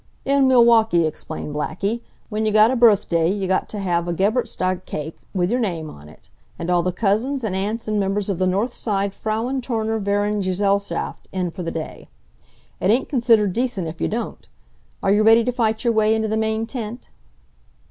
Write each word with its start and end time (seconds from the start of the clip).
"In 0.25 0.47
Milwaukee," 0.47 1.05
explained 1.05 1.53
Blackie, 1.53 2.01
"w'en 2.31 2.43
you 2.47 2.51
got 2.51 2.71
a 2.71 2.75
birthday 2.75 3.29
you 3.31 3.47
got 3.47 3.69
t' 3.69 3.77
have 3.77 4.07
a 4.07 4.13
geburtstag 4.13 4.87
cake, 4.87 5.15
with 5.31 5.51
your 5.51 5.59
name 5.59 5.91
on 5.91 6.09
it, 6.09 6.31
and 6.57 6.71
all 6.71 6.81
the 6.81 6.91
cousins 6.91 7.43
and 7.43 7.55
aunts 7.55 7.87
and 7.87 7.99
members 7.99 8.27
of 8.27 8.39
the 8.39 8.47
North 8.47 8.73
Side 8.73 9.13
Frauen 9.13 9.61
Turner 9.61 9.99
Verein 9.99 10.41
Gesellchaft, 10.41 11.27
in 11.31 11.51
for 11.51 11.61
the 11.61 11.69
day. 11.69 12.07
It 12.79 12.89
ain't 12.89 13.09
considered 13.09 13.53
decent 13.53 13.87
if 13.87 14.01
you 14.01 14.07
don't. 14.07 14.47
Are 15.03 15.11
you 15.11 15.21
ready 15.21 15.43
to 15.43 15.51
fight 15.51 15.83
your 15.83 15.93
way 15.93 16.15
into 16.15 16.27
the 16.27 16.35
main 16.35 16.65
tent?" 16.65 17.09